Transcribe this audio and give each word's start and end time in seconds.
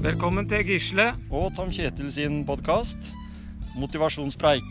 Velkommen 0.00 0.48
til 0.48 0.64
Gisle. 0.64 1.12
og 1.30 1.50
Tom 1.56 1.68
Kjetil 1.68 2.12
sin 2.12 2.46
podkast 2.48 3.10
Motivasjonspreik. 3.76 4.64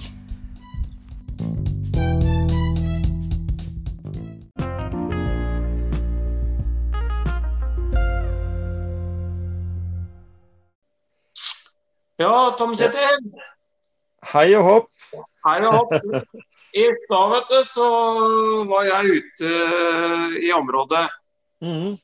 Ja, 12.17 12.33
Tom 12.57 12.73
Kjetil. 12.73 13.21
Hei 14.33 14.49
og 14.57 14.63
hopp. 14.65 14.91
Hei 15.45 15.61
og 15.61 15.77
hopp. 15.77 15.93
I 16.81 16.89
stad, 17.05 17.31
vet 17.35 17.53
du, 17.53 17.59
så 17.69 17.87
var 18.73 18.89
jeg 18.89 19.21
ute 19.21 19.55
i 20.41 20.51
området. 20.57 21.05
Mhm. 21.61 21.99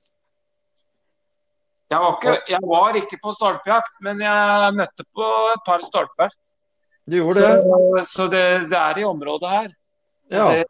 Jeg 1.95 2.03
var 2.03 2.15
ikke, 2.17 2.31
jeg 2.51 2.67
var 2.67 2.97
ikke 2.99 3.17
på 3.23 3.31
stolpejakt, 3.37 3.93
men 4.03 4.19
jeg 4.19 4.71
møtte 4.75 5.05
på 5.15 5.27
et 5.53 5.61
par 5.63 5.83
stolper. 5.85 6.33
Du 7.07 7.15
gjorde 7.21 7.43
det? 7.45 7.53
Så, 7.61 8.05
så 8.09 8.25
det, 8.33 8.43
det 8.71 8.79
er 8.81 8.99
i 8.99 9.05
området 9.07 9.51
her. 9.51 9.69
Ja, 10.33 10.47
Det, 10.51 10.65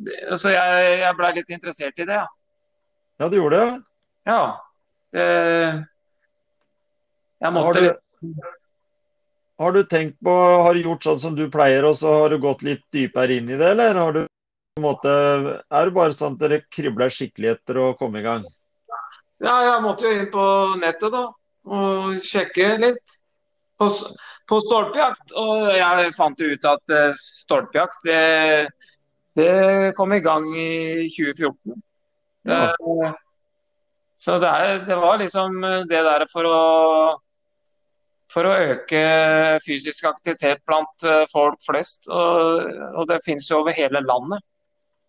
det, 0.00 0.38
så 0.40 0.50
jeg, 0.50 0.86
jeg 1.04 1.16
blei 1.18 1.30
litt 1.36 1.52
interessert 1.54 2.00
i 2.00 2.06
det, 2.08 2.16
ja. 2.16 2.26
ja 3.20 3.28
du 3.28 3.36
gjorde 3.36 3.60
det. 3.60 3.74
Ja. 4.26 4.42
Det, 5.14 5.26
jeg 7.40 7.52
Har 7.60 7.78
du, 7.78 7.84
har 9.60 9.76
du 9.76 9.82
tenkt 9.84 10.16
på, 10.24 10.34
har 10.64 10.74
du 10.74 10.88
gjort 10.88 11.06
sånn 11.06 11.20
som 11.20 11.36
du 11.38 11.44
pleier, 11.52 11.86
og 11.86 11.94
så 12.00 12.16
har 12.24 12.34
du 12.34 12.40
gått 12.42 12.64
litt 12.66 12.82
dypere 12.90 13.38
inn 13.38 13.52
i 13.52 13.60
det, 13.60 13.74
eller 13.76 14.00
har 14.00 14.16
du 14.16 14.24
på 14.24 14.80
en 14.80 14.86
måte, 14.88 15.12
er 15.62 15.86
det 15.86 15.94
bare 15.94 16.16
sånn 16.16 16.34
at 16.34 16.42
dere 16.42 16.64
kribler 16.72 17.12
skikkelig 17.12 17.54
etter 17.54 17.84
å 17.84 17.92
komme 18.00 18.24
i 18.24 18.26
gang? 18.26 18.48
Ja, 19.40 19.54
jeg 19.64 19.80
måtte 19.84 20.08
jo 20.08 20.18
inn 20.18 20.28
på 20.32 20.44
nettet 20.80 21.14
da, 21.14 21.22
og 21.72 22.18
sjekke 22.20 22.74
litt 22.82 23.14
på, 23.80 23.88
på 24.48 24.58
stolpejakt. 24.66 25.32
Og 25.40 25.70
jeg 25.72 26.12
fant 26.18 26.42
jo 26.42 26.50
ut 26.52 26.68
at 26.68 26.94
eh, 26.96 27.22
stolpejakt, 27.40 28.02
det, 28.04 28.68
det 29.40 29.94
kom 29.96 30.12
i 30.12 30.20
gang 30.24 30.44
i 30.52 31.08
2014. 31.16 31.80
Ja. 32.50 32.60
Eh, 32.74 33.16
så 34.20 34.36
det, 34.42 34.52
er, 34.52 34.84
det 34.84 35.00
var 35.00 35.16
liksom 35.22 35.56
det 35.88 36.04
der 36.04 36.26
for 36.28 36.44
å, 36.44 36.60
for 38.30 38.44
å 38.44 38.56
øke 38.74 39.00
fysisk 39.64 40.04
aktivitet 40.10 40.60
blant 40.68 41.08
eh, 41.08 41.24
folk 41.32 41.56
flest. 41.64 42.10
Og, 42.12 42.68
og 42.92 43.08
det 43.08 43.22
finnes 43.24 43.48
jo 43.48 43.62
over 43.62 43.76
hele 43.76 44.04
landet. 44.04 44.44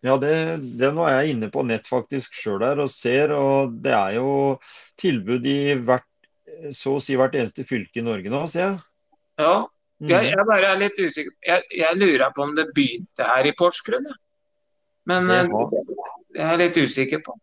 Ja, 0.02 0.16
det, 0.18 0.32
det 0.80 0.88
nå 0.96 1.04
er 1.06 1.20
jeg 1.22 1.36
inne 1.36 1.48
på 1.54 1.62
nett 1.66 1.86
faktisk 1.86 2.34
sjøl 2.34 2.58
der 2.64 2.80
og 2.82 2.90
ser, 2.90 3.30
og 3.36 3.76
det 3.84 3.92
er 3.94 4.16
jo 4.16 4.32
tilbud 4.98 5.46
i 5.46 5.74
hvert, 5.78 6.06
så 6.74 6.96
å 6.98 7.02
si 7.02 7.14
hvert 7.18 7.36
eneste 7.38 7.62
fylke 7.68 8.00
i 8.02 8.06
Norge 8.06 8.32
nå, 8.32 8.40
ser 8.50 8.64
jeg. 8.66 8.80
Ja, 9.38 9.54
Jeg, 10.02 10.18
Mhm. 10.18 10.24
jeg 10.32 10.46
bare 10.48 10.66
er 10.72 10.78
litt 10.80 10.96
usikker. 10.98 11.30
Jeg, 11.46 11.62
jeg 11.78 11.94
lurer 11.96 12.32
på 12.34 12.42
om 12.42 12.56
det 12.56 12.64
begynte 12.74 13.22
her 13.22 13.46
i 13.46 13.52
Porsgrunn. 13.54 14.08
jeg. 14.10 14.16
Men 15.06 15.28
Det 15.28 15.36
eh, 15.38 15.52
det 16.34 16.40
er 16.42 16.50
jeg 16.50 16.58
litt 16.58 16.80
usikker 16.88 17.20
på. 17.22 17.36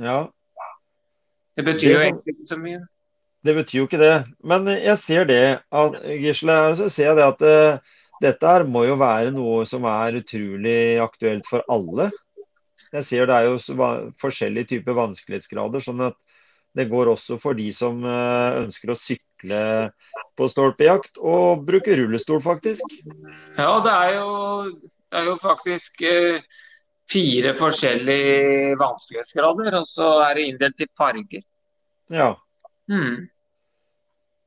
Ja, 0.00 0.28
Det 1.56 1.64
betyr 1.66 1.80
Det 1.88 1.92
jo 1.92 1.98
egentlig 2.06 2.32
ikke 2.34 2.48
så 2.48 2.56
mye. 2.56 2.80
det 3.44 3.54
betyr 3.58 3.78
jo 3.78 3.84
ikke 3.86 4.00
det. 4.00 4.24
Men 4.44 4.66
jeg 4.66 4.96
ser 4.98 5.24
det, 5.28 5.60
at, 5.72 5.92
Gisle, 6.24 6.56
så 6.80 6.88
ser 6.88 7.10
jeg 7.12 7.16
det 7.16 7.24
at 7.28 7.42
eh, 7.42 7.78
dette 8.22 8.52
her 8.52 8.64
må 8.68 8.86
jo 8.86 8.96
være 9.00 9.32
noe 9.34 9.64
som 9.68 9.84
er 9.90 10.20
utrolig 10.22 10.96
aktuelt 11.02 11.48
for 11.48 11.64
alle. 11.72 12.10
Jeg 12.94 13.04
ser 13.04 13.28
det 13.28 13.36
er 13.36 13.48
jo 13.50 13.88
forskjellige 14.22 14.76
typer 14.76 14.96
vanskelighetsgrader, 14.96 15.82
sånn 15.84 16.04
at 16.08 16.16
det 16.76 16.88
går 16.90 17.10
også 17.14 17.38
for 17.40 17.56
de 17.56 17.70
som 17.72 18.02
eh, 18.04 18.58
ønsker 18.62 18.92
å 18.92 18.98
sykle 18.98 19.60
på 20.36 20.48
stolpejakt 20.52 21.20
og 21.20 21.64
bruke 21.68 21.96
rullestol, 21.96 22.42
faktisk. 22.44 22.98
Ja, 23.56 23.70
det 23.84 23.92
er 23.92 24.16
jo, 24.18 24.32
det 25.12 25.22
er 25.22 25.30
jo 25.30 25.36
faktisk 25.40 26.04
eh, 26.04 26.44
fire 27.10 27.54
forskjellige 27.56 28.76
vanskelighetsgrader, 28.80 29.78
og 29.80 29.88
så 29.88 30.10
er 30.26 30.36
det 30.36 30.48
inndelt 30.50 30.84
i 30.84 30.90
farger. 30.98 31.46
Ja. 32.12 32.34
Hmm. 32.92 33.24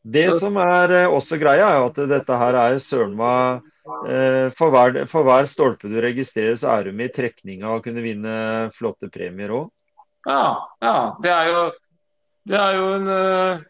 Det 0.02 0.30
som 0.40 0.56
er 0.62 0.94
eh, 0.96 1.12
også 1.12 1.40
greia, 1.40 1.68
er 1.74 1.88
at 1.90 2.00
dette 2.10 2.38
her 2.42 2.58
er 2.62 2.78
søren 2.84 3.16
meg 3.20 3.66
eh, 4.08 4.48
for, 4.56 4.72
hver, 4.72 5.02
for 5.12 5.28
hver 5.28 5.50
stolpe 5.50 5.92
du 5.92 5.98
registrerer, 6.04 6.56
så 6.60 6.72
er 6.78 6.88
du 6.88 6.96
med 6.96 7.12
i 7.12 7.16
trekninga 7.18 7.74
og 7.76 7.84
kunne 7.88 8.04
vinne 8.06 8.38
flotte 8.76 9.12
premier 9.12 9.52
òg. 9.56 9.68
Ja, 10.28 10.46
ja. 10.84 10.96
Det 11.24 11.34
er 11.34 11.52
jo, 11.52 11.66
det 12.48 12.60
er 12.60 12.78
jo 12.78 12.88
en 12.96 13.12
uh, 13.12 13.62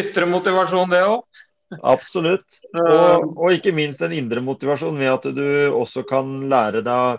ytre 0.00 0.28
motivasjon, 0.30 0.90
det 0.90 1.04
òg. 1.06 1.46
Absolutt. 1.86 2.60
Og, 2.74 3.28
og 3.38 3.52
ikke 3.54 3.70
minst 3.70 4.00
en 4.02 4.14
indre 4.14 4.42
motivasjon 4.42 4.96
ved 4.98 5.10
at 5.12 5.28
du 5.36 5.44
også 5.70 6.02
kan 6.08 6.48
lære 6.50 6.80
deg 6.82 6.90
å 6.90 7.18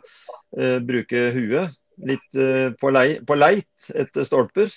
uh, 0.60 0.80
bruke 0.84 1.30
huet 1.32 1.78
litt 2.04 2.36
uh, 2.36 2.74
på, 2.76 2.92
lei, 2.92 3.22
på 3.24 3.38
leit 3.40 3.92
etter 3.96 4.28
stolper. 4.28 4.72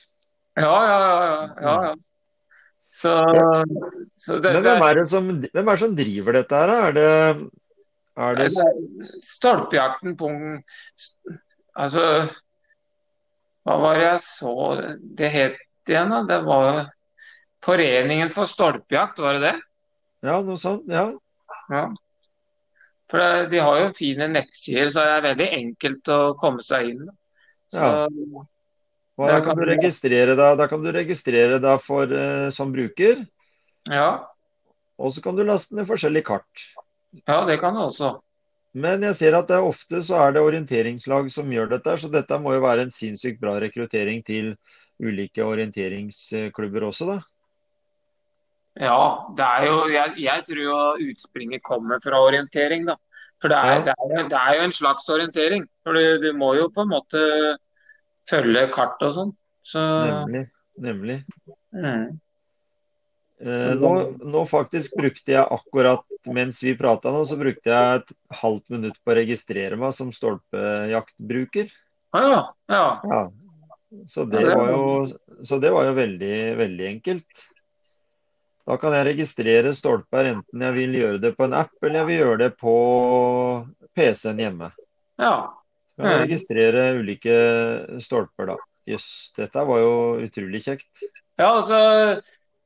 Ja, 0.55 0.71
ja, 0.71 0.99
ja. 1.03 1.15
ja, 1.19 1.47
ja, 1.59 1.79
ja. 1.89 1.95
Så, 2.95 3.13
så 4.17 4.39
det, 4.39 4.53
Men 4.55 4.63
hvem 4.63 4.85
er 4.87 4.99
det 5.01 5.05
som, 5.11 5.29
hvem 5.43 5.69
er 5.69 5.75
det 5.75 5.83
som 5.83 5.95
driver 5.99 6.37
dette 6.39 6.61
her? 6.61 6.73
Er 6.75 6.95
det, 6.95 7.09
er 8.23 8.39
det 8.39 8.51
Stolpejakten 9.27 10.15
på 10.21 10.31
Altså, 11.75 12.05
hva 13.67 13.79
var 13.83 13.99
det 13.99 14.05
jeg 14.07 14.23
så 14.23 14.55
det 15.19 15.31
het 15.35 15.91
igjen, 15.91 16.15
da? 16.15 16.21
Det 16.29 16.39
var 16.47 16.85
Foreningen 17.65 18.31
for 18.31 18.47
stolpejakt, 18.47 19.19
var 19.25 19.39
det 19.39 19.47
det? 19.49 19.55
Ja, 20.25 20.39
noe 20.45 20.61
sånt? 20.61 20.85
Ja. 20.93 21.09
Ja. 21.73 21.85
For 23.11 23.21
det, 23.21 23.51
de 23.55 23.63
har 23.65 23.79
jo 23.81 23.93
fine 23.97 24.29
nettsider, 24.33 24.91
så 24.93 25.05
det 25.05 25.15
er 25.15 25.27
veldig 25.31 25.49
enkelt 25.59 26.11
å 26.13 26.19
komme 26.41 26.65
seg 26.65 26.91
inn. 26.93 27.07
Så, 27.73 27.81
Så, 27.81 28.45
Og 29.19 29.31
da 29.31 29.39
kan 29.47 29.55
du 29.59 29.63
registrere 29.69 30.35
deg, 30.35 30.57
da 30.59 30.67
kan 30.71 30.83
du 30.83 30.91
registrere 30.95 31.61
deg 31.63 31.83
for, 31.85 32.11
uh, 32.11 32.49
som 32.55 32.73
bruker, 32.75 33.21
ja, 33.93 34.09
og 34.99 35.11
så 35.15 35.23
kan 35.23 35.37
du 35.37 35.45
laste 35.47 35.75
ned 35.77 35.87
forskjellige 35.87 36.27
kart. 36.31 36.65
ja, 37.27 37.45
det 37.47 37.61
kan 37.61 37.75
du 37.75 37.85
også. 37.85 38.17
Men 38.75 39.03
jeg 39.07 39.15
ser 39.15 39.37
at 39.39 39.47
det 39.47 39.55
er 39.55 39.67
ofte 39.69 40.01
så 40.03 40.17
er 40.19 40.33
det 40.35 40.43
orienteringslag 40.43 41.29
som 41.31 41.51
gjør 41.53 41.69
dette, 41.77 41.95
så 41.99 42.09
dette 42.11 42.39
må 42.43 42.57
jo 42.57 42.63
være 42.65 42.89
en 42.89 42.91
sinnssykt 42.91 43.39
bra 43.43 43.55
rekruttering 43.63 44.25
til 44.27 44.57
ulike 44.99 45.47
orienteringsklubber 45.47 46.89
også, 46.89 47.07
da. 47.13 47.21
Ja, 48.83 48.99
det 49.39 49.47
er 49.47 49.67
jo, 49.69 49.77
jeg, 49.93 50.15
jeg 50.19 50.45
tror 50.49 50.63
jo 50.65 50.79
utspringet 51.13 51.63
kommer 51.63 52.03
fra 52.03 52.19
orientering, 52.19 52.89
da. 52.89 52.97
For 53.43 53.53
det 53.53 53.59
er, 53.59 53.75
Ja. 53.77 53.85
det 53.87 53.95
er, 53.95 54.29
det 54.33 54.41
er 54.41 54.57
jo 54.59 54.65
en 54.65 54.75
slags 54.75 55.09
orientering. 55.09 55.67
For 55.85 55.95
du, 55.95 56.19
du 56.23 56.33
må 56.39 56.55
jo 56.59 56.67
på 56.75 56.83
en 56.83 56.91
måte 56.91 57.23
følge 58.31 58.67
kart 58.75 59.03
og 59.05 59.17
sånn. 59.17 59.33
Så 59.65 59.81
Nemlig. 59.81 60.45
Nemlig. 60.81 61.23
mm. 61.73 62.21
Eh, 63.45 63.73
nå, 63.77 63.91
nå 64.23 64.43
faktisk 64.47 64.95
brukte 64.97 65.33
jeg 65.35 65.43
akkurat 65.43 66.05
mens 66.33 66.63
vi 66.65 66.73
prata 66.79 67.11
nå, 67.13 67.25
så 67.29 67.37
brukte 67.37 67.69
jeg 67.69 68.01
et 68.01 68.13
halvt 68.41 68.69
minutt 68.73 69.01
på 69.03 69.13
å 69.13 69.17
registrere 69.19 69.77
meg 69.77 69.93
som 69.97 70.13
stolpejaktbruker. 70.15 71.73
Ja. 72.15 72.55
Ja. 72.71 72.85
Ja. 73.11 73.25
Så 74.11 74.25
det 74.31 74.45
var 74.49 74.71
jo, 74.71 74.87
så 75.47 75.59
det 75.63 75.75
var 75.75 75.91
jo 75.91 75.97
veldig, 75.99 76.39
veldig 76.59 76.87
enkelt. 76.89 77.45
Da 78.65 78.79
kan 78.81 78.97
jeg 78.97 79.11
registrere 79.11 79.75
stolper 79.77 80.31
enten 80.31 80.65
jeg 80.65 80.77
vil 80.79 80.97
gjøre 81.03 81.21
det 81.21 81.35
på 81.37 81.45
en 81.45 81.59
app, 81.59 81.75
eller 81.83 82.01
jeg 82.01 82.09
vil 82.09 82.21
gjøre 82.23 82.41
det 82.47 82.51
på 82.63 82.75
PC-en 83.99 84.41
hjemme. 84.41 84.71
ja. 85.21 85.37
Kan 85.99 86.11
jeg 86.11 86.19
Mm. 86.19 86.25
registrere 86.27 86.85
ulike 86.99 87.35
stolper, 88.03 88.47
da. 88.53 88.57
Jøss, 88.87 89.33
dette 89.37 89.63
var 89.65 89.79
jo 89.81 89.93
utrolig 90.27 90.61
kjekt. 90.65 91.05
Ja, 91.39 91.53
altså 91.55 92.21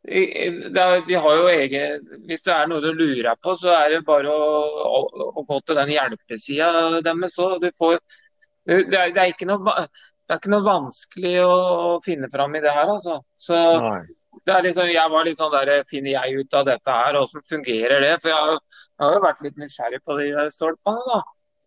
De 0.08 1.14
har 1.20 1.34
jo 1.36 1.48
egen 1.52 2.06
Hvis 2.26 2.42
det 2.46 2.52
er 2.54 2.66
noe 2.70 2.80
du 2.80 2.92
lurer 2.96 3.36
på, 3.42 3.52
så 3.58 3.74
er 3.74 3.90
det 3.90 4.04
bare 4.06 4.30
å, 4.30 4.48
å, 4.88 5.00
å 5.36 5.44
gå 5.44 5.58
til 5.66 5.76
den 5.76 5.90
hjelpesida 5.92 7.00
deres. 7.04 7.34
Så 7.34 7.58
du 7.60 7.68
får 7.76 7.98
det 8.68 8.86
det 8.88 9.20
er 9.20 9.32
ikke 9.32 9.48
noe 9.48 9.64
det 10.28 10.34
er 10.34 10.40
ikke 10.42 10.52
noe 10.52 10.64
vanskelig 10.64 11.34
å, 11.40 11.98
finne 12.04 12.28
fram 12.32 12.54
i 12.56 12.60
det 12.60 12.72
her, 12.72 12.88
altså. 12.92 13.22
Så 13.40 13.56
det 14.44 14.52
er 14.54 14.62
liksom, 14.66 14.90
jeg 14.92 15.10
var 15.10 15.24
litt 15.24 15.38
sånn 15.40 15.54
der 15.54 15.84
Finner 15.88 16.10
jeg 16.18 16.42
ut 16.44 16.54
av 16.54 16.66
dette 16.68 16.90
her? 16.90 17.16
Hvordan 17.16 17.46
fungerer 17.48 18.04
det? 18.04 18.14
For 18.22 18.28
jeg 18.32 18.58
har 19.00 19.14
jo 19.16 19.22
vært 19.24 19.40
litt 19.46 19.56
nysgjerrig 19.60 20.02
på 20.04 20.18
de 20.20 20.28
stolpene, 20.52 21.00
da. 21.08 21.22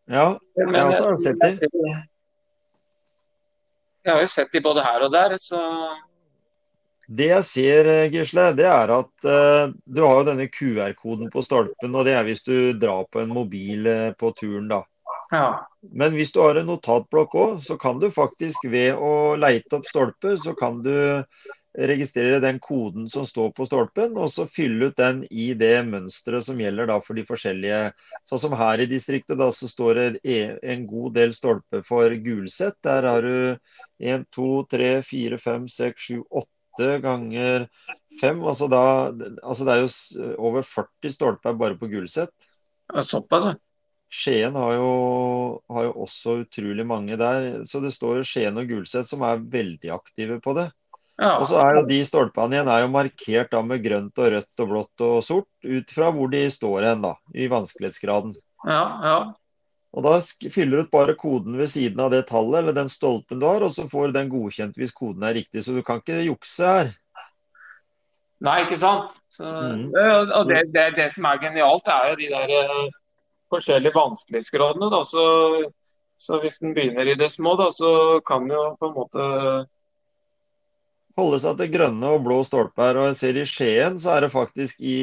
Ja, 0.09 0.37
jeg 0.57 0.85
også 0.85 1.03
har 1.09 1.19
sett 1.21 1.41
de. 1.41 1.67
Jeg 4.01 4.15
har 4.15 4.23
jo 4.23 4.29
sett 4.31 4.53
de 4.53 4.61
både 4.65 4.83
her 4.85 5.05
og 5.05 5.11
der, 5.13 5.35
så 5.37 5.59
Det 7.11 7.27
jeg 7.27 7.45
ser, 7.45 7.89
eh, 7.91 8.09
Gisle, 8.13 8.47
det 8.55 8.65
er 8.65 8.93
at 8.95 9.27
uh, 9.27 9.73
du 9.85 9.99
har 10.05 10.21
jo 10.21 10.27
denne 10.29 10.47
QR-koden 10.47 11.29
på 11.33 11.43
stolpen, 11.43 11.95
og 11.95 12.05
det 12.07 12.15
er 12.15 12.23
hvis 12.23 12.43
du 12.45 12.71
drar 12.79 13.03
på 13.11 13.19
en 13.21 13.33
mobil 13.35 13.87
uh, 13.87 14.13
på 14.15 14.31
turen, 14.37 14.69
da. 14.71 14.79
ja. 15.33 15.49
Men 15.91 16.15
hvis 16.15 16.31
du 16.31 16.39
har 16.39 16.55
en 16.55 16.69
notatblokk 16.71 17.35
òg, 17.35 17.59
så 17.65 17.75
kan 17.77 17.99
du 17.99 18.07
faktisk 18.15 18.63
ved 18.71 18.95
å 18.95 19.35
leite 19.35 19.75
opp 19.75 19.89
stolper, 19.89 20.37
så 20.39 20.55
kan 20.55 20.79
du 20.79 20.93
registrere 21.77 22.39
den 22.43 22.59
koden 22.59 23.07
som 23.09 23.25
står 23.25 23.51
på 23.55 23.65
stolpen, 23.65 24.17
og 24.19 24.31
så 24.33 24.45
fylle 24.49 24.89
ut 24.91 24.97
den 24.99 25.23
i 25.31 25.51
det 25.57 25.85
mønsteret 25.87 26.45
som 26.45 26.59
gjelder 26.59 26.89
da 26.89 26.97
for 27.03 27.15
de 27.15 27.23
forskjellige. 27.27 27.81
Sånn 28.27 28.43
som 28.43 28.55
her 28.59 28.83
i 28.83 28.89
distriktet, 28.91 29.37
da 29.39 29.47
så 29.55 29.69
står 29.71 29.99
det 29.99 30.07
e- 30.23 30.57
en 30.73 30.85
god 30.89 31.15
del 31.15 31.35
stolper 31.37 31.85
for 31.87 32.11
gulsett. 32.25 32.75
Der 32.83 33.07
har 33.07 33.23
du 33.23 33.55
1, 34.03 34.27
2, 34.35 34.51
3, 34.75 34.91
4, 35.07 35.39
5, 35.39 35.67
6, 35.71 36.07
7, 36.11 36.21
8 36.43 36.93
ganger 37.03 37.67
5. 38.21 38.43
Altså, 38.43 38.67
da, 38.71 38.83
altså 39.41 39.67
det 39.67 39.75
er 39.75 39.83
jo 39.85 40.31
over 40.51 40.67
40 40.67 41.15
stolper 41.15 41.59
bare 41.59 41.79
på 41.79 41.91
gulsett. 41.91 42.35
Såpass, 42.91 43.53
ja. 43.53 43.59
Skien 44.11 44.55
har 44.59 44.73
jo, 44.75 44.87
har 45.71 45.85
jo, 45.87 45.91
også 46.03 46.41
utrolig 46.43 46.83
mange 46.83 47.15
der. 47.15 47.63
Så 47.63 47.79
det 47.79 47.93
står 47.95 48.25
Skien 48.27 48.59
og 48.59 48.67
Gulset 48.67 49.07
som 49.07 49.23
er 49.23 49.39
veldig 49.53 49.93
aktive 49.95 50.41
på 50.43 50.51
det. 50.57 50.67
Ja. 51.19 51.35
Og 51.37 51.47
så 51.49 51.59
er 51.61 51.75
jo 51.77 51.83
de 51.89 51.99
stolpene 52.07 52.55
igjen 52.55 52.69
er 52.71 52.85
jo 52.85 52.93
markert 52.93 53.51
da 53.51 53.59
med 53.65 53.83
grønt 53.83 54.21
og 54.21 54.31
rødt 54.33 54.63
og 54.63 54.71
blått 54.71 55.03
og 55.05 55.19
sort, 55.25 55.49
ut 55.65 55.93
fra 55.93 56.09
hvor 56.15 56.31
de 56.31 56.45
står 56.53 56.87
hen, 56.87 57.03
da, 57.03 57.13
i 57.35 57.49
vanskelighetsgraden. 57.51 58.33
Ja, 58.65 58.81
ja. 59.05 59.19
Og 59.91 60.05
Da 60.05 60.13
fyller 60.23 60.79
du 60.79 60.85
ut 60.85 60.93
bare 60.93 61.17
koden 61.19 61.57
ved 61.59 61.67
siden 61.73 61.99
av 61.99 62.13
det 62.13 62.23
tallet 62.29 62.61
eller 62.61 62.75
den 62.75 62.89
stolpen 62.89 63.41
du 63.41 63.45
har, 63.49 63.63
og 63.65 63.73
så 63.75 63.89
får 63.91 64.13
den 64.15 64.31
godkjent 64.31 64.79
hvis 64.79 64.95
koden 64.95 65.25
er 65.27 65.35
riktig. 65.35 65.65
Så 65.65 65.75
du 65.75 65.81
kan 65.83 65.99
ikke 65.99 66.21
jukse 66.23 66.69
her. 66.69 66.93
Nei, 68.41 68.61
ikke 68.63 68.79
sant. 68.79 69.19
Så, 69.29 69.45
mm. 69.45 69.91
Og 69.91 70.47
det, 70.49 70.63
det, 70.73 70.87
det, 70.95 71.09
som 71.13 71.27
er 71.29 71.41
genialt, 71.43 71.91
er 71.91 72.13
jo 72.13 72.15
de 72.21 72.29
der 72.31 72.53
uh, 72.71 72.87
forskjellige 73.53 73.93
vanskelighetsgradene. 73.97 74.89
Da. 74.95 75.03
Så, 75.05 75.25
så 76.17 76.39
hvis 76.41 76.57
den 76.63 76.73
begynner 76.77 77.11
i 77.11 77.17
det 77.19 77.29
små, 77.35 77.57
da, 77.59 77.67
så 77.75 77.91
kan 78.25 78.47
jo 78.49 78.63
på 78.79 78.89
en 78.89 78.97
måte 78.97 79.27
holde 81.21 81.39
seg 81.43 81.59
til 81.59 81.71
grønne 81.73 82.15
og 82.15 82.25
blå 82.25 82.41
stolper. 82.47 82.99
Og 82.99 83.11
jeg 83.11 83.19
ser 83.21 83.39
i 83.39 83.45
Skien, 83.49 83.99
så 84.01 84.15
er 84.15 84.25
det 84.25 84.33
faktisk 84.33 84.81
i 84.81 84.97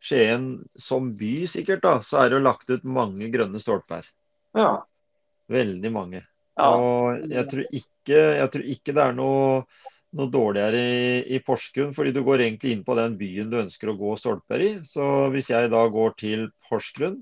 Skien 0.00 0.50
som 0.80 1.12
by 1.16 1.34
sikkert, 1.50 1.84
da, 1.84 1.98
så 2.04 2.22
er 2.22 2.30
det 2.30 2.38
jo 2.38 2.46
lagt 2.46 2.72
ut 2.72 2.86
mange 2.88 3.28
grønne 3.32 3.60
stolper. 3.62 4.06
Ja. 4.56 4.72
Veldig 5.50 5.92
mange. 5.92 6.22
Ja. 6.58 6.68
Og 6.76 7.30
jeg 7.30 7.46
tror, 7.50 7.64
ikke, 7.70 8.20
jeg 8.40 8.52
tror 8.52 8.68
ikke 8.74 8.94
det 8.96 9.02
er 9.04 9.16
noe, 9.16 9.64
noe 10.16 10.32
dårligere 10.32 10.80
i, 10.80 11.10
i, 11.36 11.40
Porsgrunn, 11.44 11.92
fordi 11.96 12.14
du 12.16 12.22
går 12.26 12.46
egentlig 12.46 12.74
inn 12.74 12.86
på 12.86 12.96
den 12.98 13.16
byen 13.20 13.50
du 13.52 13.60
ønsker 13.60 13.92
å 13.92 13.98
gå 13.98 14.14
stolper 14.20 14.64
i. 14.64 14.70
Så 14.88 15.04
hvis 15.34 15.52
jeg 15.52 15.72
da 15.72 15.84
går 15.92 16.16
til 16.20 16.48
Porsgrunn 16.68 17.20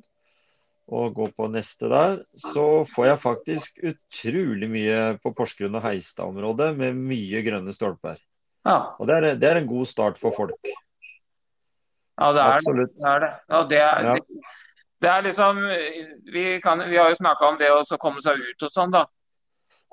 og 0.89 1.19
går 1.19 1.35
på 1.37 1.51
neste 1.53 1.91
der, 1.93 2.23
så 2.39 2.87
får 2.89 3.11
jeg 3.11 3.25
faktisk 3.25 3.83
utrolig 3.91 4.71
mye 4.73 5.03
på 5.21 5.35
Porsgrunn 5.37 5.77
og 5.77 5.85
Heistad-området 5.85 6.73
med 6.79 7.03
mye 7.11 7.45
grønne 7.45 7.75
stolper. 7.77 8.23
Ja. 8.67 8.79
Og 8.99 9.09
det 9.09 9.17
er, 9.17 9.27
det 9.41 9.49
er, 9.49 9.61
en 9.61 9.69
god 9.69 9.87
start 9.89 10.19
for 10.21 10.35
folk. 10.37 10.73
Ja, 12.19 12.33
det 12.35 12.43
er 12.43 12.57
Absolutt. 12.57 12.97
det. 12.97 13.07
Er 13.07 13.21
det. 13.23 13.31
Ja, 13.49 13.61
det, 13.71 13.79
er, 13.79 14.09
ja. 14.09 14.15
Det, 14.15 14.57
det, 15.03 15.11
er, 15.13 15.23
liksom 15.29 15.63
Vi, 16.33 16.47
kan, 16.65 16.83
vi 16.91 16.99
har 16.99 17.13
jo 17.13 17.21
snakka 17.21 17.53
om 17.53 17.61
det 17.61 17.71
å 17.71 18.01
komme 18.03 18.25
seg 18.25 18.43
ut 18.43 18.67
og 18.67 18.75
sånn, 18.75 18.95
da. 18.95 19.07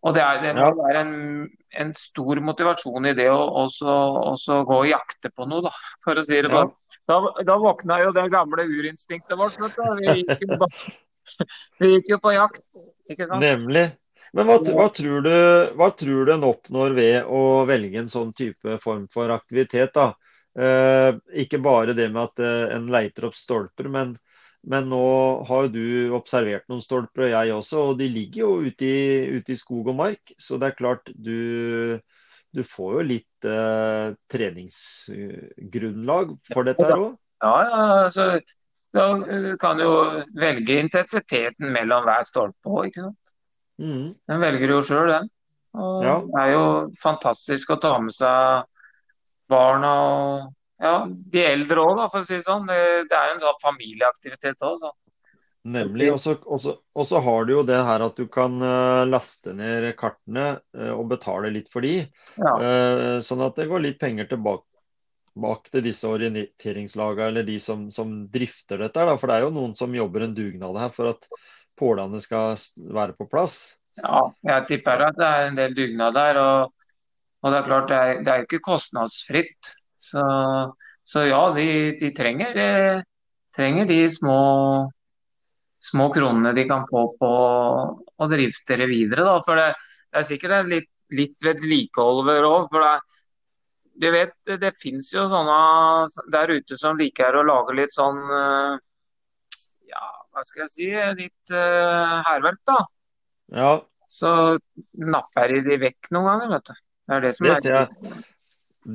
Og 0.05 0.13
det, 0.13 0.21
er, 0.21 0.41
det 0.43 0.51
må 0.53 0.67
ja. 0.67 0.73
være 0.77 1.01
en, 1.01 1.13
en, 1.81 1.91
stor 1.97 2.41
motivasjon 2.45 3.07
i 3.09 3.13
det 3.17 3.25
å 3.33 3.39
også, 3.63 3.93
også, 4.33 4.59
gå 4.69 4.79
og 4.83 4.89
jakte 4.89 5.31
på 5.33 5.47
noe, 5.49 5.63
da, 5.65 5.71
for 6.05 6.19
å 6.19 6.23
si 6.25 6.41
det 6.45 6.51
sånn. 6.51 6.73
Da, 7.09 7.17
da 7.47 7.55
våkna 7.61 7.97
jo 8.03 8.11
det 8.13 8.27
gamle 8.33 8.67
urinstinktet 8.69 9.39
vårt. 9.39 9.57
Vi 10.01 10.19
gikk, 10.19 10.43
jo, 10.45 10.59
vi 11.81 11.91
gikk 11.95 12.11
jo 12.13 12.19
på 12.21 12.35
jakt. 12.35 12.61
ikke 13.09 13.29
sant? 13.31 13.41
Nemlig. 13.41 13.87
Men 14.33 14.47
hva, 14.49 14.57
hva, 14.73 14.87
tror 14.93 15.21
du, 15.25 15.31
hva, 15.77 15.89
tror 15.93 16.25
du, 16.25 16.31
en 16.33 16.47
oppnår 16.47 16.95
ved 16.97 17.23
å 17.29 17.65
velge 17.69 17.99
en 18.01 18.09
sånn 18.11 18.33
type 18.35 18.77
form 18.83 19.07
for 19.13 19.29
aktivitet? 19.33 19.93
da? 19.95 20.13
Eh, 20.55 21.11
ikke 21.43 21.59
bare 21.63 21.93
det 21.97 22.09
med 22.13 22.23
at 22.29 22.39
eh, 22.39 22.75
en 22.77 22.87
leiter 22.91 23.25
opp 23.27 23.35
stolper, 23.35 23.87
men, 23.91 24.15
men, 24.63 24.87
nå 24.87 25.07
har 25.49 25.67
du 25.73 26.11
observert 26.15 26.63
noen 26.71 26.81
stolper, 26.83 27.21
og 27.27 27.31
jeg 27.33 27.53
også, 27.57 27.77
og 27.91 27.97
de 27.99 28.07
ligger 28.11 28.41
jo 28.45 28.63
ute 28.63 28.85
i, 28.87 29.25
ute 29.35 29.51
i 29.51 29.59
skog 29.59 29.87
og 29.91 29.97
mark. 29.99 30.23
Så 30.39 30.57
det 30.61 30.67
er 30.71 30.79
klart 30.79 31.11
du, 31.11 31.99
du 32.55 32.63
får 32.63 32.91
jo 32.97 33.01
litt 33.11 33.45
eh, 33.51 34.15
treningsgrunnlag 34.31 36.27
for 36.53 36.63
dette 36.67 36.87
her 36.87 36.99
òg. 37.03 37.13
Ja, 37.43 37.55
ja, 37.67 37.83
altså, 38.07 38.39
da 38.95 39.05
kan 39.59 39.75
du 39.75 39.83
jo 39.83 40.23
velge 40.39 40.79
intensiteten 40.79 41.67
mellom 41.75 42.07
hver 42.07 42.23
stolpe 42.27 42.69
òg, 42.71 42.87
ikke 42.87 43.03
sant. 43.09 43.34
Mm. 43.81 44.13
Den 44.29 44.43
velger 44.43 44.75
jo 44.75 44.83
sjøl, 44.85 45.09
den. 45.11 45.31
Og 45.75 46.05
ja. 46.05 46.19
Det 46.23 46.43
er 46.43 46.51
jo 46.53 46.67
fantastisk 47.01 47.73
å 47.75 47.79
ta 47.83 47.97
med 47.99 48.15
seg 48.15 48.69
barna 49.51 49.95
og 50.01 50.53
ja, 50.81 51.05
de 51.07 51.41
eldre 51.45 51.83
òg, 51.83 51.99
for 52.11 52.21
å 52.21 52.27
si 52.27 52.37
det 52.37 52.45
sånn. 52.47 52.67
Det, 52.67 52.77
det 53.09 53.17
er 53.17 53.29
jo 53.29 53.35
en 53.37 53.43
sånn 53.45 53.59
familieaktivitet 53.63 54.63
òg. 54.67 54.85
Nemlig. 55.65 56.11
Og 56.13 57.07
så 57.09 57.21
har 57.25 57.47
du 57.47 57.55
jo 57.55 57.63
det 57.65 57.79
her 57.87 58.03
at 58.05 58.19
du 58.19 58.27
kan 58.31 58.59
uh, 58.61 59.07
laste 59.07 59.55
ned 59.57 59.87
kartene 59.97 60.59
uh, 60.77 60.91
og 60.93 61.07
betale 61.15 61.49
litt 61.53 61.71
for 61.73 61.85
de. 61.85 62.03
Ja. 62.37 62.53
Uh, 62.59 63.17
sånn 63.23 63.41
at 63.47 63.57
det 63.57 63.69
går 63.71 63.81
litt 63.87 64.01
penger 64.01 64.29
tilbake 64.29 64.67
bak 65.35 65.67
til 65.67 65.83
disse 65.83 66.07
orienteringslagene 66.07 67.27
eller 67.27 67.47
de 67.47 67.57
som, 67.59 67.89
som 67.91 68.13
drifter 68.31 68.79
dette. 68.85 69.07
Da. 69.09 69.17
For 69.19 69.31
det 69.31 69.39
er 69.39 69.47
jo 69.47 69.55
noen 69.55 69.73
som 69.75 69.95
jobber 69.95 70.23
en 70.23 70.35
dugnad 70.37 70.79
her 70.79 70.93
for 70.95 71.11
at 71.11 71.27
pålene 71.79 72.21
skal 72.23 72.55
være 72.95 73.15
på 73.17 73.27
plass? 73.31 73.75
Ja, 74.01 74.25
jeg 74.43 74.67
tipper 74.69 75.05
at 75.07 75.19
det 75.19 75.27
er 75.27 75.49
en 75.49 75.59
del 75.59 75.75
dugnad 75.77 76.15
der. 76.17 76.39
Og, 76.41 76.73
og, 77.41 77.51
det 77.51 77.59
er 77.59 77.67
klart, 77.69 77.89
det 77.89 77.97
er, 77.97 78.21
det 78.23 78.31
er 78.31 78.41
jo 78.41 78.47
ikke 78.49 78.65
kostnadsfritt. 78.67 79.71
Så, 80.05 80.23
så 81.07 81.25
ja, 81.29 81.41
de, 81.55 81.67
de 82.01 82.11
trenger, 82.15 82.55
de, 82.57 82.69
trenger, 83.55 83.89
de 83.89 83.99
små, 84.13 84.39
små 85.83 86.09
kronene 86.13 86.53
de 86.57 86.67
kan 86.69 86.85
få 86.89 87.07
på 87.19 87.33
å 88.15 88.31
drifte 88.31 88.79
det 88.81 88.89
videre. 88.91 89.27
Da. 89.27 89.37
For 89.45 89.59
det, 89.59 89.69
det 90.11 90.21
er 90.21 90.29
sikkert 90.31 90.57
en 90.59 90.73
litt, 90.73 90.91
litt 91.15 91.37
vedlikehold 91.45 92.33
òg. 92.35 92.67
For 92.71 92.83
det, 92.83 93.21
du 93.95 94.09
vet, 94.11 94.35
det, 94.59 94.73
fins 94.81 95.13
jo 95.13 95.23
sånne 95.31 95.59
der 96.33 96.51
ute 96.57 96.77
som 96.79 96.97
liker 96.99 97.37
å 97.39 97.45
lage 97.47 97.77
litt 97.77 97.93
sånn 97.95 98.19
eh, 98.27 98.81
hva 100.35 100.43
skal 100.43 100.65
jeg 100.65 100.71
si, 100.73 100.87
litt 101.21 101.53
uh, 101.55 102.19
hærverk, 102.27 102.59
da. 102.67 102.77
Ja. 103.55 103.73
Så 104.11 104.31
napper 104.99 105.53
de 105.55 105.61
de 105.65 105.77
vekk 105.81 106.11
noen 106.13 106.27
ganger, 106.27 106.51
vet 106.57 106.71
du. 106.71 106.81
Det 107.05 107.15
er 107.15 107.23
det 107.23 107.33
som 107.37 107.47
det 107.47 107.53
er 107.53 107.61
ser 107.63 107.75
jeg. 107.77 108.23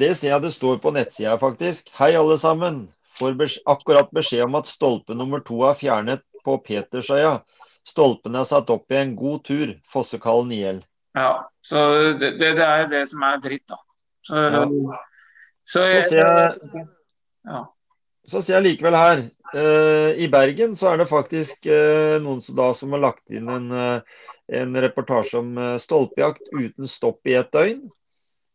Det 0.00 0.11
ser 0.18 0.35
jeg 0.35 0.44
det 0.44 0.52
står 0.54 0.80
på 0.82 0.92
nettsida, 0.94 1.37
faktisk. 1.40 1.90
Hei, 1.99 2.12
alle 2.18 2.37
sammen. 2.38 2.82
Får 3.18 3.35
akkurat 3.68 4.12
beskjed 4.14 4.44
om 4.47 4.59
at 4.61 4.70
stolpe 4.70 5.16
nummer 5.16 5.42
to 5.44 5.64
er 5.66 5.78
fjernet 5.78 6.23
på 6.47 6.56
Petersøya. 6.66 7.40
Stolpen 7.87 8.37
er 8.38 8.47
satt 8.49 8.70
opp 8.70 8.92
i 8.92 9.00
en 9.00 9.16
god 9.18 9.42
tur. 9.49 9.75
Fossekallen 9.90 10.52
IL. 10.54 10.82
Ja, 11.16 11.50
så 11.66 11.80
det, 12.20 12.37
det, 12.38 12.54
det, 12.61 12.66
er 12.66 12.87
det 12.90 13.02
som 13.11 13.25
er 13.26 13.40
dritt, 13.42 13.66
da. 13.68 13.80
Så, 14.23 14.37
ja. 14.37 14.62
så, 15.64 15.85
jeg, 15.88 16.04
så 16.04 16.11
ser 16.12 16.20
jeg, 16.20 16.87
ja. 17.49 17.64
Så 18.30 18.42
ser 18.42 18.58
jeg 18.60 18.68
likevel 18.70 18.96
her 18.96 19.28
Uh, 19.50 20.14
I 20.14 20.28
Bergen 20.30 20.76
så 20.78 20.92
er 20.92 21.00
det 21.00 21.08
faktisk 21.10 21.66
uh, 21.66 22.20
noen 22.22 22.42
som, 22.42 22.54
da, 22.58 22.68
som 22.76 22.92
har 22.94 23.02
lagt 23.02 23.32
inn 23.34 23.49
en, 23.50 23.70
uh, 23.75 24.26
en 24.46 24.76
reportasje 24.84 25.40
om 25.40 25.56
stolpejakt 25.82 26.52
uten 26.54 26.87
stopp 26.87 27.26
i 27.26 27.34
et 27.38 27.50
døgn. 27.54 27.80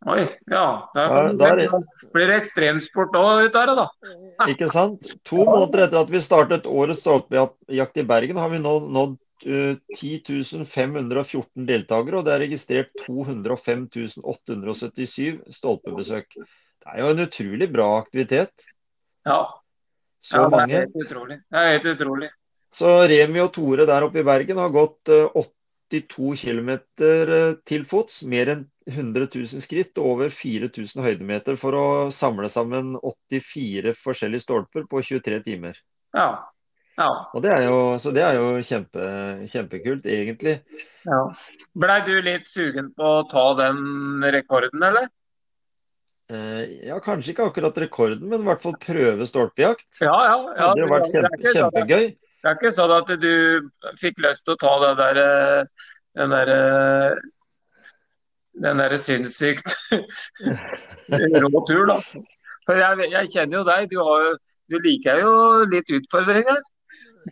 Oi, 0.05 0.21
ja. 0.51 0.65
Der, 0.93 1.33
der, 1.39 1.59
der 1.65 2.11
blir 2.13 2.29
det 2.29 2.37
ekstremsport 2.37 3.15
òg 3.17 3.47
ut 3.47 3.57
av 3.57 3.67
det, 3.67 3.75
da. 3.79 3.85
Ikke 4.53 4.69
sant. 4.71 5.07
To 5.27 5.43
måneder 5.47 5.87
etter 5.87 6.03
at 6.03 6.13
vi 6.13 6.23
startet 6.23 6.69
årets 6.69 7.01
stolpejakt 7.03 7.99
i 7.99 8.07
Bergen, 8.07 8.39
har 8.39 8.53
vi 8.53 8.61
nå 8.63 8.77
nådd 8.85 9.19
10 9.45 10.63
514 10.71 11.65
deltakere, 11.67 12.21
og 12.21 12.27
det 12.27 12.35
er 12.35 12.43
registrert 12.45 12.93
205 13.03 13.89
877 14.23 15.57
stolpebesøk. 15.57 16.39
Det 16.39 16.93
er 16.93 17.01
jo 17.01 17.11
en 17.11 17.25
utrolig 17.25 17.67
bra 17.73 17.89
aktivitet. 17.97 18.69
Ja, 19.27 19.41
så 20.25 20.41
ja, 20.41 20.49
mange. 20.49 20.71
Det 20.73 20.77
er 20.77 20.87
helt 20.87 21.05
utrolig. 21.05 21.37
Det 21.51 21.61
er 21.61 21.75
helt 21.75 21.91
utrolig. 21.93 22.31
Så 22.73 22.93
Remi 23.07 23.43
og 23.43 23.51
Tore 23.55 23.85
der 23.87 24.05
oppe 24.07 24.19
i 24.19 24.25
Bergen 24.25 24.59
har 24.59 24.71
gått 24.73 25.11
82 25.11 26.31
eh, 26.31 26.39
km 26.41 26.71
eh, 26.75 27.51
til 27.67 27.85
fots, 27.87 28.23
mer 28.27 28.51
enn 28.51 28.65
100 28.89 29.29
000 29.33 29.63
skritt 29.63 29.97
og 30.01 30.09
over 30.15 30.33
4000 30.33 31.03
høydemeter 31.05 31.57
for 31.61 31.77
å 31.77 31.85
samle 32.13 32.49
sammen 32.53 32.95
84 33.01 33.95
forskjellige 34.01 34.45
stolper 34.45 34.89
på 34.89 35.01
23 35.05 35.39
timer. 35.45 35.79
Ja. 36.17 36.27
ja. 36.99 37.09
Og 37.33 37.45
det 37.45 37.53
er 37.53 37.65
jo, 37.69 37.79
så 38.01 38.13
det 38.15 38.25
er 38.25 38.37
jo 38.37 38.49
kjempe, 38.65 39.07
kjempekult, 39.53 40.09
egentlig. 40.09 40.57
Ja. 41.07 41.21
Blei 41.75 41.99
du 42.07 42.13
litt 42.23 42.49
sugen 42.49 42.91
på 42.97 43.13
å 43.21 43.25
ta 43.29 43.47
den 43.61 44.25
rekorden, 44.35 44.83
eller? 44.89 45.09
Eh, 46.33 46.61
ja, 46.87 46.97
kanskje 47.05 47.35
ikke 47.35 47.49
akkurat 47.51 47.75
rekorden, 47.83 48.25
men 48.29 48.41
i 48.41 48.47
hvert 48.47 48.63
fall 48.63 48.77
prøve 48.81 49.27
stolpejakt. 49.29 49.87
Ja, 50.01 50.15
ja, 50.25 50.37
ja. 50.57 50.69
Det 50.73 50.85
har 50.85 50.93
vært 50.95 51.11
kjempe, 51.11 51.41
det 51.43 51.53
kjempegøy. 51.53 52.05
Sånn, 52.07 52.19
det 52.41 52.49
er 52.49 52.57
ikke 52.57 52.73
sånn 52.73 52.93
at 52.95 53.11
du 53.21 53.33
fikk 54.01 54.21
lyst 54.25 54.45
til 54.45 54.55
å 54.55 54.61
ta 54.63 54.73
det 54.81 54.91
der, 55.01 55.21
eh, 55.21 55.89
den 56.17 56.33
der 56.33 56.53
den 58.63 58.79
derre 58.79 58.97
sinnssykt 58.97 59.73
rå 61.43 61.63
tur, 61.67 61.85
da. 61.89 61.97
For 62.65 62.79
jeg, 62.79 63.09
jeg, 63.11 63.31
kjenner 63.33 63.59
jo 63.59 63.63
deg, 63.67 63.89
du, 63.91 63.97
har, 64.07 64.29
du 64.71 64.77
liker 64.81 65.21
jo 65.21 65.33
litt 65.69 65.91
utfordringer. 65.93 66.61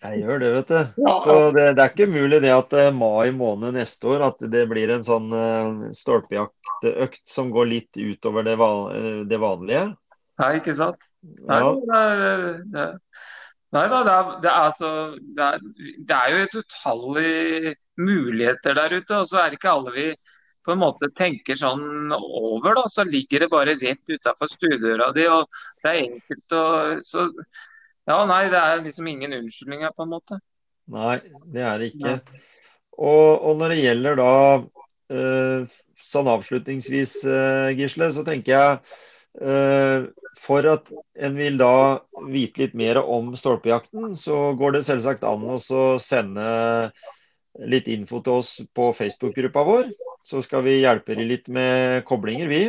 Jeg 0.01 0.23
gjør 0.23 0.39
det, 0.41 0.51
vet 0.55 0.71
du. 0.71 1.01
Ja. 1.05 1.13
Så 1.21 1.35
det, 1.53 1.65
det, 1.77 1.83
er 1.83 1.91
ikke 1.91 2.09
mulig 2.09 2.39
det 2.41 2.53
at 2.53 2.73
uh, 2.73 2.87
mai 2.95 3.29
måned 3.35 3.75
neste 3.77 4.09
år 4.09 4.25
at 4.31 4.41
det 4.53 4.63
blir 4.71 4.93
en 4.93 5.05
sånn 5.05 5.29
uh, 5.29 5.83
stolpejaktøkt 5.93 7.21
som 7.29 7.51
går 7.53 7.69
litt 7.69 7.99
utover 7.99 8.47
det, 8.47 8.57
van 8.57 9.27
det 9.29 9.39
vanlige. 9.41 9.85
Nei, 10.41 10.51
ikke 10.57 10.73
sant. 10.75 11.11
Nei, 11.45 11.61
ja. 11.61 11.71
det, 11.77 12.53
det, 12.73 12.85
nei 13.75 13.83
da, 13.91 13.99
det 14.03 14.13
er, 14.13 14.31
er, 14.41 14.53
altså, 14.63 14.93
er, 15.37 15.65
det 16.09 16.17
er 16.17 16.33
jo 16.33 16.45
et 16.47 16.57
utallig 16.63 17.75
muligheter 18.01 18.79
der 18.79 18.97
ute. 18.97 19.19
Og 19.19 19.29
så 19.29 19.43
er 19.43 19.51
det 19.51 19.61
ikke 19.61 19.75
alle 19.75 19.93
vi 19.93 20.07
på 20.63 20.73
en 20.73 20.81
måte 20.81 21.11
tenker 21.15 21.59
sånn 21.59 22.13
over, 22.15 22.73
da. 22.79 22.87
Så 22.89 23.05
ligger 23.05 23.45
det 23.45 23.51
bare 23.53 23.77
rett 23.77 24.15
utafor 24.15 24.49
stuedøra 24.49 25.11
di, 25.15 25.27
og 25.29 25.45
det 25.83 25.91
er 25.91 26.01
enkelt 26.07 26.57
å 26.57 26.65
så 27.03 27.27
ja, 28.09 28.17
nei, 28.27 28.43
det 28.51 28.59
er 28.59 28.83
liksom 28.83 29.07
ingen 29.07 29.37
unnskyldninger, 29.39 29.93
på 29.95 30.05
en 30.05 30.11
måte. 30.11 30.39
Nei, 30.91 31.17
det 31.53 31.63
er 31.63 31.79
det 31.79 31.93
ikke. 31.93 32.17
Og, 32.99 33.29
og, 33.39 33.55
når 33.61 33.73
det 33.73 33.79
gjelder 33.79 34.19
da 34.19 34.33
uh, 34.59 35.77
sånn 36.03 36.29
avslutningsvis, 36.29 37.15
uh, 37.25 37.71
Gisle, 37.77 38.11
så 38.13 38.25
tenker 38.27 38.53
jeg 38.53 38.77
uh, 39.41 40.09
for 40.43 40.67
at 40.69 40.91
en 41.23 41.39
vil 41.39 41.57
da 41.61 41.73
vite 42.29 42.65
litt 42.65 42.77
mer 42.77 42.99
om 43.01 43.31
stolpejakten, 43.39 44.13
så 44.19 44.51
går 44.59 44.77
det 44.77 44.85
selvsagt 44.89 45.25
an 45.27 45.47
å 45.47 45.59
sende 46.01 46.47
litt 47.69 47.87
info 47.91 48.19
til 48.25 48.41
oss 48.41 48.55
på 48.75 48.89
Facebook-gruppa 48.97 49.63
vår 49.67 49.93
så 50.23 50.41
skal 50.41 50.63
vi 50.63 50.77
hjelpe 50.79 51.17
dem 51.17 51.27
litt 51.27 51.49
med 51.51 52.05
koblinger, 52.07 52.47
vi. 52.47 52.61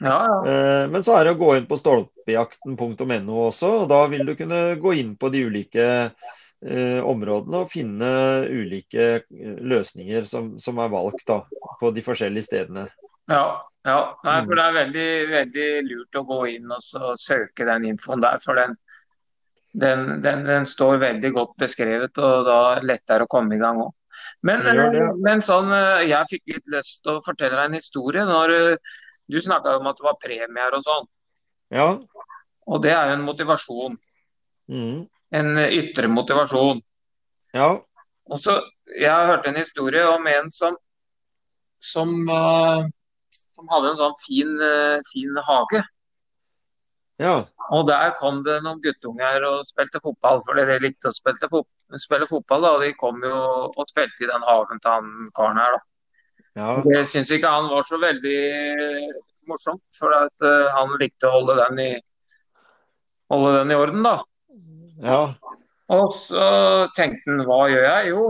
Ja, 0.00 0.16
ja. 0.24 0.36
Eh, 0.48 0.84
men 0.90 1.04
så 1.04 1.18
er 1.18 1.26
det 1.26 1.34
å 1.34 1.40
gå 1.42 1.50
inn 1.58 1.68
på 1.68 1.76
stolpejakten.no 1.76 3.42
også. 3.48 3.72
og 3.82 3.90
Da 3.92 4.06
vil 4.08 4.24
du 4.26 4.32
kunne 4.38 4.62
gå 4.80 4.94
inn 4.96 5.12
på 5.20 5.28
de 5.34 5.44
ulike 5.44 5.84
eh, 6.08 7.00
områdene 7.04 7.60
og 7.60 7.72
finne 7.72 8.12
ulike 8.48 9.10
eh, 9.20 9.58
løsninger 9.60 10.24
som, 10.28 10.54
som 10.62 10.80
er 10.80 10.92
valgt 10.94 11.26
da, 11.28 11.42
på 11.82 11.92
de 11.92 12.06
forskjellige 12.06 12.48
stedene. 12.48 12.88
Ja, 13.28 13.60
ja. 13.84 14.00
Nei, 14.24 14.40
for 14.46 14.56
det 14.56 14.64
er 14.64 14.78
veldig, 14.80 15.08
veldig 15.36 15.70
lurt 15.90 16.16
å 16.16 16.26
gå 16.32 16.42
inn 16.54 16.72
og 16.72 17.20
søke 17.20 17.68
den 17.68 17.90
infoen 17.92 18.24
der. 18.24 18.40
For 18.40 18.56
den, 18.56 18.78
den, 19.76 20.08
den, 20.24 20.46
den 20.48 20.64
står 20.64 20.96
veldig 21.10 21.36
godt 21.36 21.58
beskrevet, 21.60 22.16
og 22.16 22.48
da 22.48 22.60
er 22.78 22.88
lettere 22.88 23.28
å 23.28 23.36
komme 23.36 23.60
i 23.60 23.60
gang 23.60 23.84
òg. 23.84 23.92
Men, 24.46 24.64
men, 25.22 25.42
sånn, 25.44 25.70
eh, 25.76 26.08
jeg 26.10 26.30
fikk 26.30 26.54
litt 26.54 26.72
lyst 26.74 27.00
til 27.04 27.16
å 27.16 27.24
fortelle 27.24 27.56
deg 27.56 27.70
en 27.70 27.78
historie. 27.78 28.24
når 28.28 28.54
eh, 28.56 28.92
Du 29.30 29.38
snakka 29.40 29.76
om 29.78 29.88
at 29.88 29.98
det 29.98 30.06
var 30.06 30.20
premier 30.22 30.76
og 30.76 30.84
sånn. 30.84 31.08
Ja. 31.72 31.88
Og 32.68 32.82
det 32.84 32.92
er 32.92 33.10
jo 33.10 33.16
en 33.16 33.26
motivasjon. 33.26 33.96
Mm. 34.72 34.98
En 35.38 35.62
ytre 35.64 36.10
motivasjon. 36.12 36.82
Ja. 37.56 37.70
Og 38.28 38.38
så, 38.38 38.60
Jeg 38.98 39.10
har 39.10 39.30
hørt 39.30 39.46
en 39.48 39.56
historie 39.56 40.02
om 40.08 40.26
en 40.26 40.50
som, 40.52 40.76
som, 41.80 42.12
som 43.56 43.70
hadde 43.72 43.92
en 43.92 44.00
sånn 44.02 44.18
fin, 44.26 44.52
fin 45.08 45.40
hage. 45.48 45.82
Ja. 47.22 47.36
Og 47.72 47.86
der 47.88 48.12
kom 48.18 48.42
det 48.44 48.58
noen 48.64 48.80
guttunger 48.82 49.46
og 49.48 49.66
spilte 49.66 50.00
fotball, 50.02 50.42
fordi 50.44 50.66
de 50.68 50.78
likte 50.82 51.10
å 51.10 51.14
spille, 51.14 51.48
fot 51.50 51.68
spille 52.00 52.28
fotball. 52.30 52.62
da, 52.62 52.72
De 52.80 52.92
kom 52.98 53.22
jo 53.24 53.38
og 53.68 53.88
spilte 53.88 54.24
i 54.24 54.30
den 54.30 54.46
haven 54.46 54.80
til 54.80 54.90
han 54.90 55.30
karen 55.36 55.60
her. 55.60 55.76
da. 55.76 55.82
Ja. 56.62 56.72
Det 56.84 57.06
syns 57.08 57.30
ikke 57.32 57.48
han 57.48 57.70
var 57.70 57.86
så 57.88 57.98
veldig 58.00 58.40
morsomt, 59.48 59.84
for 59.98 60.12
at, 60.14 60.34
uh, 60.44 60.68
han 60.76 60.92
likte 61.00 61.28
å 61.28 61.38
holde 61.38 61.56
den, 61.58 61.80
i, 61.80 61.92
holde 63.32 63.54
den 63.58 63.72
i 63.72 63.78
orden, 63.78 64.04
da. 64.06 64.16
Ja. 65.02 65.22
Og 65.92 66.06
så 66.12 66.44
tenkte 66.96 67.32
han 67.32 67.44
hva 67.48 67.64
gjør 67.72 67.86
jeg? 67.88 68.12
Jo, 68.12 68.26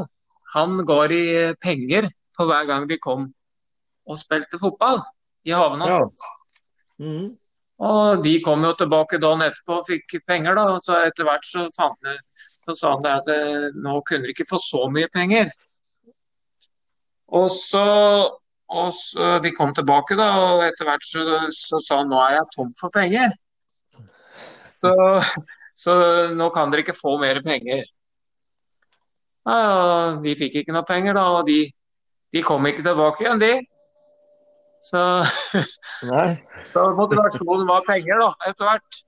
han 0.54 0.78
ga 0.88 0.98
de 1.10 1.22
penger 1.62 2.08
på 2.36 2.46
hver 2.48 2.66
gang 2.70 2.86
de 2.90 2.98
kom 3.02 3.28
og 4.08 4.18
spilte 4.18 4.58
fotball 4.58 5.02
i 5.46 5.54
haven 5.54 5.84
hans. 5.84 6.22
Ja. 6.22 6.32
Mm. 7.02 7.30
Og 7.82 8.22
de 8.22 8.36
kom 8.44 8.62
jo 8.62 8.72
tilbake 8.78 9.18
dagen 9.22 9.42
etterpå 9.42 9.80
og 9.80 9.86
fikk 9.88 10.20
penger, 10.28 10.54
da. 10.58 10.68
Og 10.74 10.82
så 10.84 11.00
etter 11.08 11.26
hvert 11.26 11.46
så, 11.46 11.66
fant 11.74 12.10
så 12.66 12.74
sa 12.78 12.94
han 12.94 13.04
det 13.04 13.12
at 13.20 13.30
eh, 13.32 13.68
nå 13.84 13.98
kunne 14.06 14.28
de 14.28 14.34
ikke 14.34 14.48
få 14.48 14.60
så 14.62 14.86
mye 14.92 15.10
penger. 15.12 15.50
Og 17.32 17.48
så, 17.54 17.84
og 18.68 18.92
så 18.92 19.38
De 19.44 19.52
kom 19.56 19.72
tilbake, 19.74 20.16
da, 20.20 20.28
og 20.44 20.66
etter 20.66 20.88
hvert 20.88 21.06
så, 21.08 21.24
så 21.56 21.80
sa 21.80 22.02
han 22.02 22.12
nå 22.12 22.20
er 22.22 22.36
jeg 22.38 22.52
tom 22.56 22.70
for 22.78 22.92
penger. 22.94 23.34
Så, 24.76 24.92
så 25.78 25.96
nå 26.36 26.48
kan 26.54 26.72
dere 26.72 26.84
ikke 26.84 26.98
få 26.98 27.16
mer 27.22 27.40
penger. 27.44 27.84
Ja, 29.46 30.18
de 30.22 30.34
fikk 30.38 30.60
ikke 30.60 30.74
noe 30.74 30.86
penger, 30.86 31.16
da, 31.18 31.28
og 31.38 31.46
de, 31.48 31.60
de 32.34 32.42
kom 32.46 32.66
ikke 32.68 32.84
tilbake 32.86 33.24
igjen, 33.24 33.42
de. 33.42 33.54
Så, 34.82 35.00
så 36.74 36.84
motivasjonen 36.98 37.66
var 37.70 37.86
penger, 37.86 38.22
da, 38.22 38.50
etter 38.50 38.70
hvert. 38.70 39.02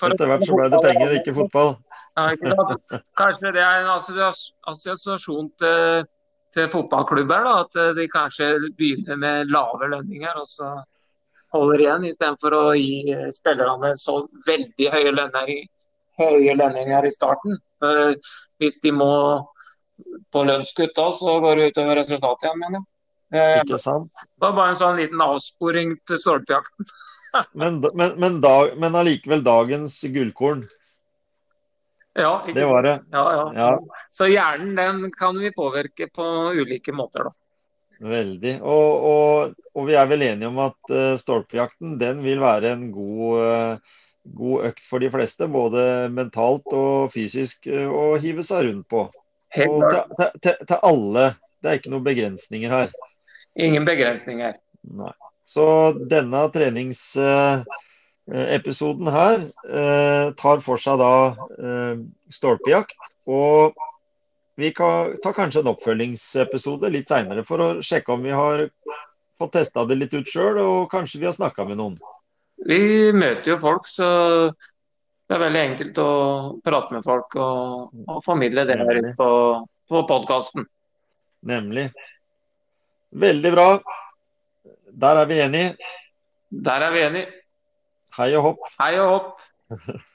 Etter 0.00 0.30
hvert 0.30 0.46
så 0.46 0.56
ble 0.56 0.68
det 0.72 0.80
penger, 0.84 1.16
ikke 1.18 1.34
fotball. 1.36 1.74
Ja, 2.16 2.30
ikke 2.34 3.00
kanskje 3.18 3.52
det 3.56 3.64
er 3.64 3.82
en 3.82 3.90
assosiasjon 3.92 5.50
til, 5.60 6.06
til 6.54 6.70
fotballklubber, 6.72 7.48
da, 7.48 7.56
at 7.66 7.96
de 7.98 8.06
kanskje 8.12 8.52
begynner 8.78 9.18
med 9.20 9.52
lave 9.52 9.90
lønninger 9.92 10.40
og 10.40 10.48
så 10.48 10.70
holder 11.54 11.82
igjen, 11.84 12.06
istedenfor 12.12 12.56
å 12.56 12.64
gi 12.78 13.16
spillerne 13.34 13.92
så 13.98 14.20
veldig 14.46 14.90
høye 14.94 15.14
lønninger, 15.16 15.66
høye 16.20 16.54
lønninger 16.56 17.08
i 17.08 17.12
starten. 17.14 17.58
For 17.82 18.14
hvis 18.62 18.78
de 18.84 18.94
må 18.94 19.12
på 20.32 20.46
lønnskutt 20.46 20.94
da, 20.96 21.10
så 21.12 21.36
går 21.42 21.58
det 21.58 21.68
utover 21.72 22.00
resultatet 22.00 22.46
igjen, 22.48 22.62
mener 22.62 22.80
jeg. 22.80 22.86
Eh, 23.30 23.60
ikke 23.62 23.78
sant? 23.78 24.10
Det 24.34 24.42
var 24.46 24.56
bare 24.56 24.74
en 24.74 24.80
sånn 24.80 24.98
liten 24.98 25.22
avsporing 25.22 25.94
til 26.08 26.18
stolpejakten. 26.18 26.88
Men, 27.52 27.80
men, 27.94 28.14
men, 28.20 28.40
dag, 28.40 28.76
men 28.80 28.98
allikevel 28.98 29.44
dagens 29.44 30.00
gullkorn. 30.02 30.66
Ja, 32.18 32.46
det 32.54 32.64
var 32.66 32.82
det. 32.82 32.96
Ja, 33.10 33.24
ja. 33.32 33.52
ja, 33.54 34.04
Så 34.10 34.26
hjernen 34.26 34.74
den 34.76 35.12
kan 35.14 35.38
vi 35.38 35.52
påvirke 35.54 36.08
på 36.10 36.24
ulike 36.58 36.92
måter, 36.92 37.30
da. 37.30 37.34
Veldig. 38.00 38.54
Og, 38.64 39.06
og, 39.06 39.54
og 39.76 39.86
vi 39.88 39.96
er 40.00 40.08
vel 40.08 40.24
enige 40.24 40.48
om 40.48 40.58
at 40.64 40.92
uh, 40.92 41.14
stolpejakten 41.20 41.98
den 42.00 42.22
vil 42.24 42.40
være 42.40 42.72
en 42.72 42.86
god, 42.94 43.36
uh, 43.36 43.98
god, 44.24 44.70
økt 44.70 44.86
for 44.88 45.04
de 45.04 45.10
fleste. 45.12 45.48
Både 45.52 46.08
mentalt 46.12 46.66
og 46.72 47.12
fysisk 47.12 47.68
uh, 47.68 47.88
å 47.92 48.04
hive 48.22 48.44
seg 48.46 48.70
rundt 48.70 48.88
på. 48.90 49.04
Helt 49.52 49.76
og 49.76 50.14
til, 50.16 50.32
til, 50.40 50.62
til 50.64 50.86
alle. 50.86 51.26
Det 51.60 51.68
er 51.70 51.80
ikke 51.80 51.92
noen 51.92 52.06
begrensninger 52.06 52.72
her. 52.72 52.94
Ingen 53.60 53.84
begrensninger. 53.84 54.56
Nei. 54.96 55.12
Så 55.50 55.66
denne 56.10 56.44
treningsepisoden 56.54 59.08
her 59.10 59.40
eh, 59.66 60.30
tar 60.38 60.60
for 60.62 60.78
seg 60.78 60.98
da 61.02 61.34
eh, 61.58 61.98
stolpejakt. 62.30 62.94
Og 63.26 63.74
vi 64.60 64.70
kan 64.76 65.16
ta 65.24 65.32
kanskje 65.34 65.60
en 65.64 65.72
oppfølgingsepisode 65.72 66.86
litt 66.94 67.08
seinere 67.10 67.42
for 67.48 67.58
å 67.64 67.82
sjekke 67.82 68.12
om 68.14 68.22
vi 68.22 68.30
har 68.36 68.70
fått 69.40 69.54
testa 69.56 69.88
det 69.88 69.96
litt 69.98 70.14
ut 70.14 70.28
sjøl, 70.28 70.58
og 70.62 70.90
kanskje 70.92 71.20
vi 71.22 71.26
har 71.26 71.32
snakka 71.34 71.64
med 71.66 71.76
noen. 71.80 71.96
Vi 72.68 73.10
møter 73.16 73.50
jo 73.54 73.58
folk, 73.62 73.86
så 73.88 74.06
det 74.52 75.36
er 75.36 75.44
veldig 75.46 75.62
enkelt 75.62 75.98
å 76.02 76.10
prate 76.66 76.94
med 76.94 77.04
folk 77.06 77.36
og, 77.40 77.88
og 78.04 78.18
formidle 78.22 78.64
det 78.68 78.76
her 78.78 79.14
på, 79.16 79.30
på 79.88 79.96
podkasten. 80.10 80.62
Nemlig. 81.48 81.86
Veldig 83.16 83.52
bra. 83.56 83.68
Der 85.00 85.06
er 85.06 85.24
vi 85.24 85.40
enige. 85.40 85.76
Der 86.64 86.72
er 86.72 86.90
vi 86.90 87.00
enige. 87.00 87.26
Hei 88.16 88.36
og 88.36 88.42
hopp. 88.42 88.56
Hei 88.82 88.98
og 89.00 89.08
hopp. 89.08 89.40